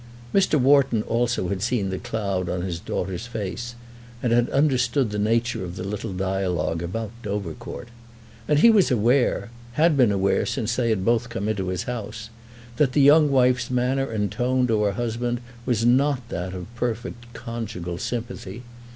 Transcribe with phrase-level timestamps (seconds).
[0.33, 0.59] Mr.
[0.59, 3.75] Wharton also had seen the cloud on his daughter's face,
[4.23, 7.89] and had understood the nature of the little dialogue about Dovercourt.
[8.47, 12.31] And he was aware, had been aware since they had both come into his house,
[12.77, 17.31] that the young wife's manner and tone to her husband was not that of perfect
[17.35, 18.63] conjugal sympathy.